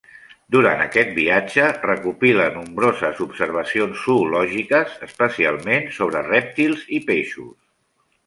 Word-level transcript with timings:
Durant 0.53 0.79
aquest 0.83 1.09
viatge, 1.17 1.65
recopila 1.81 2.47
nombroses 2.55 3.19
observacions 3.27 4.01
zoològiques, 4.07 4.95
especialment 5.11 5.85
sobre 5.99 6.27
rèptils 6.31 6.89
i 6.99 7.03
peixos. 7.11 7.55